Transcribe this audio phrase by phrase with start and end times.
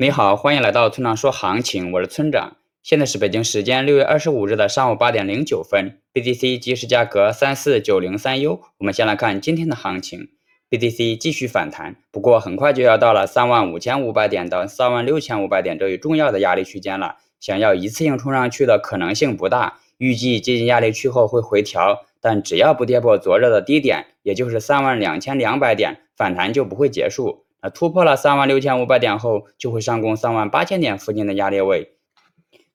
[0.00, 2.56] 你好，欢迎来到村长说行情，我是村长。
[2.84, 8.60] 现在是北京时间六月二十五日的上午八点零九分，BTC 即时价格三四九零三 U。
[8.78, 10.28] 我们先来看今天的行情
[10.70, 19.80] ，BTC 继续反弹，不过很快就要到了三万五千五百点到三万六千五百点这一重要的压力区间了，想要一次性冲上去的可能性不大。
[19.96, 27.46] 预计接近压力区后会回调，但只要不跌破昨日的低点，也就是三万两千两百点，反弹就不会结束。
[27.60, 31.88] 那突破了三万六千五百点后，就会上攻三万八千点附近的压力位；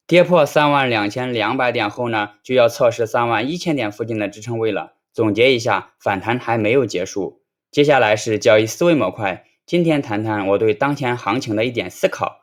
[0.06, 4.94] 跌破三万两千两百点后呢，就要测试三万一千点附近的支撑位了。
[5.14, 7.42] 总结一下，反弹还没有结束。
[7.72, 12.42] 接下来是交易思维模块，今天谈谈我对当前行情的一点思考。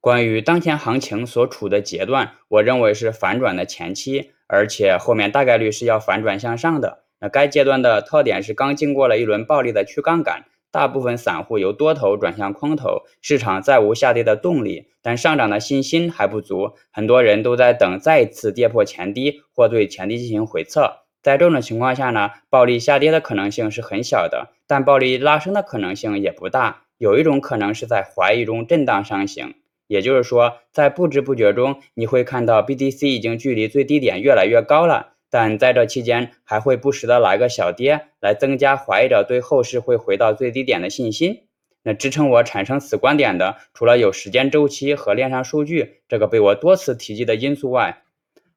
[0.00, 7.04] 关于当前行情所处的阶段，我认为是反转的前期，而且后面大概率是要反转向上的。
[7.20, 10.44] 那该阶段的特点是刚经过了一轮暴力的去杠杆。
[10.78, 16.74] 大部分散户由多头转向空头，市场再无下跌的动力，但上涨的信心还不足。
[16.92, 20.98] 很多人都在等再次跌破前低或对前低进行回测。
[21.20, 26.84] 在这种情况下呢，暴力下跌的可能性是很小的，但暴力拉升的可能性也不大。
[26.96, 29.54] 有一种可能是在怀疑中震荡上行，
[29.88, 35.14] 也就是说，在不知不觉中，你会看到 BTC 已经距离最低点越来越高了。
[35.30, 41.44] 但在这期间，还会不时的来个小跌，来增加怀疑者对后市会回到最低点的信心。
[41.82, 48.02] 那支撑我产生此观点的，除了有时间周期和链上数据这个被我多次提及的因素外，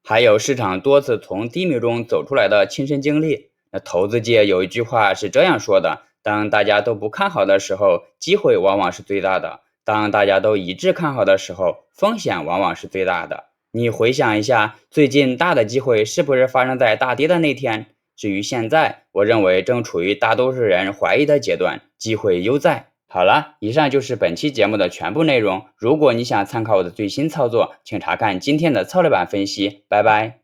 [0.02, 3.50] 还有市场多次从低迷中走出来的亲身经历。
[3.70, 13.44] 那投资界有一句话是这样说的：当大家都不看好的时候，机会往往是最大的；当大家都一致看好的时候，风险往往是最大的。
[13.72, 17.86] 你回想一下，最近大的机会是不是发生在大跌的那天？
[18.14, 22.88] 至于现在，我认为正处于大多数人怀疑的阶段，机会犹在。
[23.08, 25.64] 好了，以上就是本期节目的全部内容。
[25.76, 29.84] 如果你想参考我的最新操作，请查看今天的策略版分析。
[29.88, 30.41] 拜拜。